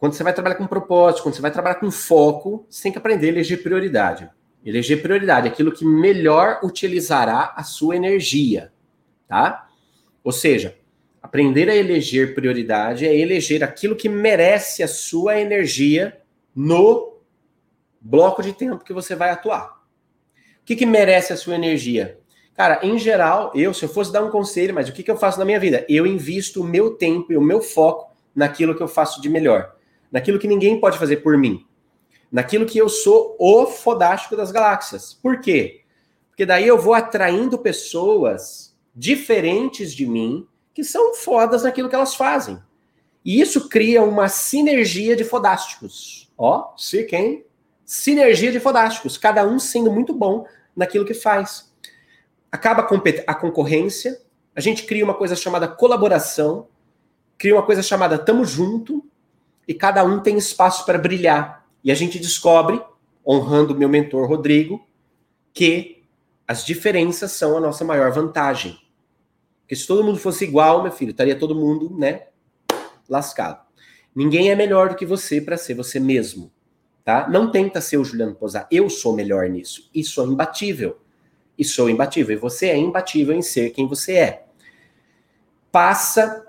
[0.00, 2.96] Quando você vai trabalhar com propósito, quando você vai trabalhar com foco, você tem que
[2.96, 4.30] aprender a eleger prioridade.
[4.64, 8.72] Eleger prioridade, aquilo que melhor utilizará a sua energia,
[9.28, 9.68] tá?
[10.24, 10.74] Ou seja,
[11.20, 16.18] aprender a eleger prioridade é eleger aquilo que merece a sua energia
[16.56, 17.18] no
[18.00, 19.82] bloco de tempo que você vai atuar.
[20.62, 22.18] O que, que merece a sua energia?
[22.54, 25.18] Cara, em geral, eu, se eu fosse dar um conselho, mas o que, que eu
[25.18, 25.84] faço na minha vida?
[25.90, 29.78] Eu invisto o meu tempo e o meu foco naquilo que eu faço de melhor
[30.10, 31.64] naquilo que ninguém pode fazer por mim,
[32.30, 35.14] naquilo que eu sou o fodástico das galáxias.
[35.14, 35.82] Por quê?
[36.28, 42.14] Porque daí eu vou atraindo pessoas diferentes de mim que são fodas naquilo que elas
[42.14, 42.58] fazem.
[43.24, 46.30] E isso cria uma sinergia de fodásticos.
[46.38, 47.44] Ó, se quem?
[47.84, 51.70] Sinergia de fodásticos, cada um sendo muito bom naquilo que faz.
[52.50, 52.88] Acaba
[53.26, 54.20] a concorrência,
[54.54, 56.68] a gente cria uma coisa chamada colaboração,
[57.36, 59.04] cria uma coisa chamada tamo junto,
[59.70, 61.64] e cada um tem espaço para brilhar.
[61.84, 62.82] E a gente descobre,
[63.24, 64.84] honrando meu mentor Rodrigo,
[65.54, 66.02] que
[66.44, 68.76] as diferenças são a nossa maior vantagem.
[69.60, 72.22] Porque se todo mundo fosse igual, meu filho, estaria todo mundo, né,
[73.08, 73.64] lascado.
[74.12, 76.50] Ninguém é melhor do que você para ser você mesmo,
[77.04, 77.28] tá?
[77.28, 78.66] Não tenta ser o Juliano Posar.
[78.72, 80.98] Eu sou melhor nisso e sou imbatível.
[81.56, 82.36] E sou imbatível.
[82.36, 84.46] E você é imbatível em ser quem você é.
[85.70, 86.44] Passa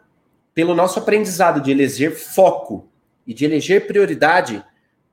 [0.56, 2.90] pelo nosso aprendizado de eleger foco
[3.26, 4.64] e de eleger prioridade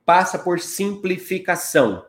[0.05, 2.05] passa por simplificação.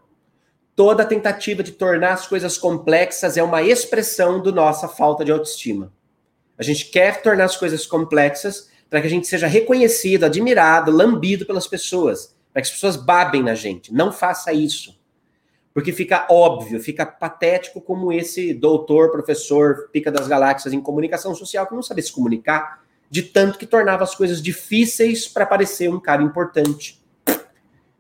[0.74, 5.92] Toda tentativa de tornar as coisas complexas é uma expressão da nossa falta de autoestima.
[6.57, 11.46] A gente quer tornar as coisas complexas para que a gente seja reconhecido, admirado, lambido
[11.46, 13.92] pelas pessoas, para que as pessoas babem na gente.
[13.92, 14.98] Não faça isso.
[15.72, 21.66] Porque fica óbvio, fica patético como esse doutor, professor, pica das galáxias em comunicação social
[21.66, 25.99] que não sabe se comunicar, de tanto que tornava as coisas difíceis para parecer um
[25.99, 27.05] cara importante.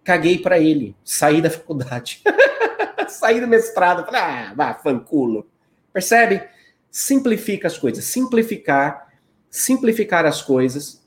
[0.04, 2.22] Caguei para ele, saí da faculdade,
[3.08, 5.46] saí do mestrado, falei, ah, vá, fanculo.
[5.92, 6.42] Percebe?
[6.90, 9.08] Simplifica as coisas, simplificar,
[9.50, 11.00] simplificar as coisas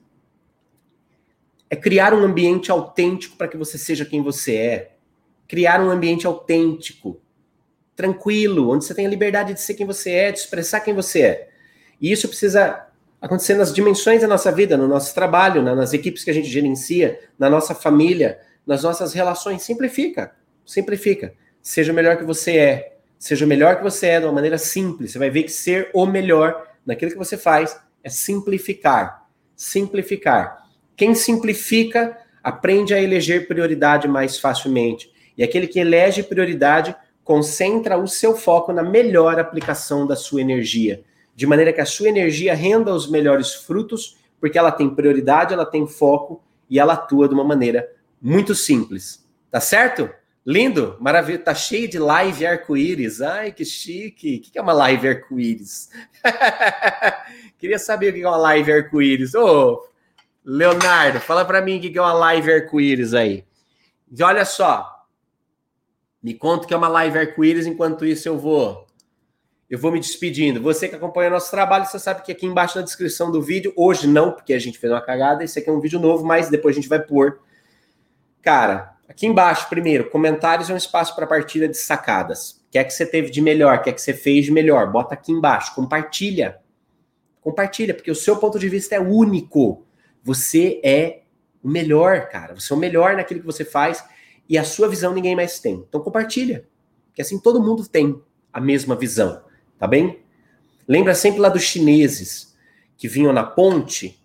[1.73, 4.95] é criar um ambiente autêntico para que você seja quem você é.
[5.47, 7.19] Criar um ambiente autêntico,
[7.95, 11.21] tranquilo, onde você tem a liberdade de ser quem você é, de expressar quem você
[11.23, 11.49] é.
[11.99, 12.92] E isso precisa
[13.23, 17.17] acontecer nas dimensões da nossa vida, no nosso trabalho, nas equipes que a gente gerencia,
[17.39, 19.63] na nossa família, nas nossas relações.
[19.63, 21.33] Simplifica, simplifica.
[21.61, 22.97] Seja o melhor que você é.
[23.17, 25.13] Seja o melhor que você é de uma maneira simples.
[25.13, 29.25] Você vai ver que ser o melhor naquilo que você faz é simplificar.
[29.55, 30.67] Simplificar.
[30.93, 35.09] Quem simplifica aprende a eleger prioridade mais facilmente.
[35.37, 36.93] E aquele que elege prioridade
[37.23, 41.05] concentra o seu foco na melhor aplicação da sua energia
[41.35, 45.65] de maneira que a sua energia renda os melhores frutos, porque ela tem prioridade, ela
[45.65, 47.89] tem foco e ela atua de uma maneira
[48.21, 49.25] muito simples.
[49.49, 50.09] Tá certo?
[50.45, 53.21] Lindo, maravilha, tá cheio de live arco-íris.
[53.21, 54.37] Ai, que chique.
[54.37, 55.89] O que é uma live arco-íris?
[57.57, 59.33] Queria saber o que é uma live arco-íris.
[59.35, 59.87] Ô,
[60.43, 63.45] Leonardo, fala para mim o que é uma live arco-íris aí.
[64.11, 65.05] E olha só,
[66.21, 68.85] me conta o que é uma live arco-íris, enquanto isso eu vou
[69.73, 70.61] eu vou me despedindo.
[70.61, 74.05] Você que acompanha nosso trabalho, você sabe que aqui embaixo na descrição do vídeo, hoje
[74.05, 76.75] não, porque a gente fez uma cagada, esse aqui é um vídeo novo, mas depois
[76.75, 77.39] a gente vai pôr.
[78.39, 82.51] Cara, aqui embaixo, primeiro, comentários é um espaço para partilha de sacadas.
[82.51, 83.79] O que é que você teve de melhor?
[83.79, 84.91] O que é que você fez de melhor?
[84.91, 86.59] Bota aqui embaixo, compartilha.
[87.41, 89.87] Compartilha, porque o seu ponto de vista é único.
[90.21, 91.23] Você é
[91.63, 92.53] o melhor, cara.
[92.53, 94.05] Você é o melhor naquilo que você faz
[94.47, 95.83] e a sua visão ninguém mais tem.
[95.89, 96.63] Então compartilha.
[97.15, 98.21] Que assim todo mundo tem
[98.53, 99.41] a mesma visão
[99.77, 100.19] tá bem?
[100.87, 102.55] Lembra sempre lá dos chineses
[102.97, 104.21] que vinham na ponte,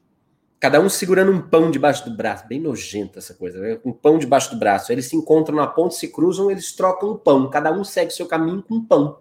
[0.61, 2.47] cada um segurando um pão debaixo do braço.
[2.47, 3.79] Bem nojenta essa coisa, né?
[3.85, 4.93] um pão debaixo do braço.
[4.93, 7.49] Eles se encontram na ponte, se cruzam, eles trocam o pão.
[7.49, 9.19] Cada um segue seu caminho com um pão.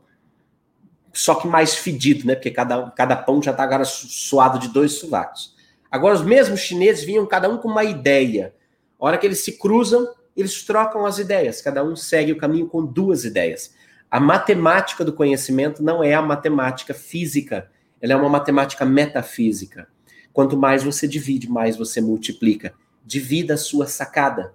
[1.14, 2.36] Só que mais fedido, né?
[2.36, 5.56] Porque cada, cada pão já tá agora suado de dois sovacos.
[5.90, 8.54] Agora, os mesmos chineses vinham cada um com uma ideia.
[9.00, 11.62] A hora que eles se cruzam, eles trocam as ideias.
[11.62, 13.74] Cada um segue o caminho com duas ideias.
[14.10, 17.70] A matemática do conhecimento não é a matemática física,
[18.02, 19.88] ela é uma matemática metafísica.
[20.32, 22.74] Quanto mais você divide, mais você multiplica.
[23.06, 24.54] Divida a sua sacada.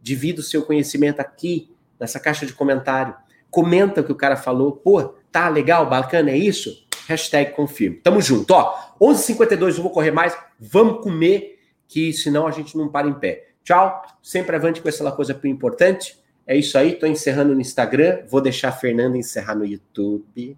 [0.00, 3.14] Divida o seu conhecimento aqui, nessa caixa de comentário.
[3.50, 4.72] Comenta o que o cara falou.
[4.72, 6.86] Pô, tá legal, bacana, é isso?
[7.08, 7.96] Hashtag confirme.
[7.96, 8.52] Tamo junto.
[8.52, 10.36] Ó, 11h52, eu vou correr mais.
[10.58, 13.48] Vamos comer, que senão a gente não para em pé.
[13.64, 14.02] Tchau.
[14.22, 16.17] Sempre avante com essa coisa importante.
[16.48, 16.94] É isso aí.
[16.94, 18.20] Tô encerrando no Instagram.
[18.26, 20.56] Vou deixar a Fernanda encerrar no YouTube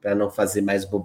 [0.00, 1.00] para não fazer mais bobagem.